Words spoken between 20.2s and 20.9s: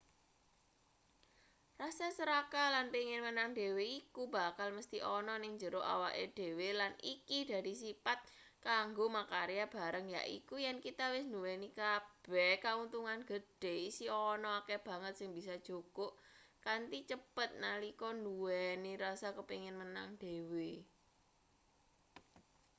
dhewe